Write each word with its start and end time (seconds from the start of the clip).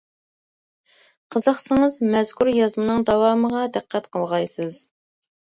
قىزىقسىڭىز 1.35 1.99
مەزكۇر 2.15 2.51
يازمىنىڭ 2.61 3.05
داۋامىغا 3.11 3.67
دىققەت 3.77 4.09
قىلغايسىز. 4.17 4.81